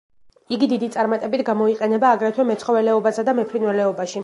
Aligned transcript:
იგი 0.55 0.69
დიდი 0.71 0.89
წარმატებით 0.95 1.43
გამოიყენება 1.51 2.15
აგრეთვე 2.17 2.47
მეცხოველეობასა 2.53 3.29
და 3.31 3.39
მეფრინველეობაში. 3.43 4.19